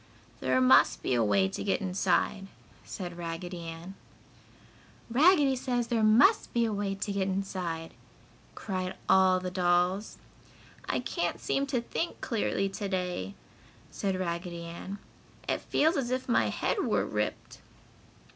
[0.39, 2.47] "There must be a way to get inside,"
[2.83, 3.93] said Raggedy Ann.
[5.11, 7.93] "Raggedy says there must be a way to get inside!"
[8.55, 10.17] cried all the dolls.
[10.89, 13.35] "I can't seem to think clearly to day,"
[13.91, 14.97] said Raggedy Ann.
[15.47, 17.61] "It feels as if my head were ripped."